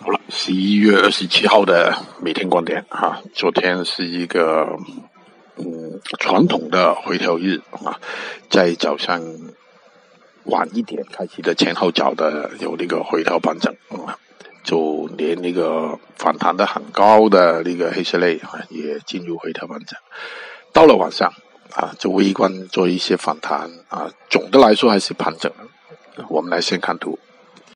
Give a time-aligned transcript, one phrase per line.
[0.00, 4.78] 好了，十一月二十七号的每天观点啊，昨天是一个
[5.56, 7.98] 嗯传统的回调日啊，
[8.48, 9.20] 在早上
[10.44, 14.16] 晚一点开启的前后脚的有那个回调盘整啊，
[14.62, 19.98] 就连那个反弹的很高的那个黑色类啊也进入回调盘整，
[20.72, 21.32] 到了晚上
[21.74, 25.52] 啊就微观做一些反弹啊，总的来说还是盘整。
[26.28, 27.18] 我们来先看图。